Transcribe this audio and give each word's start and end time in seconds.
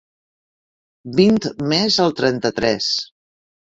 Vint 1.21 1.39
més 1.75 2.01
al 2.09 2.19
trenta-tres. 2.23 2.93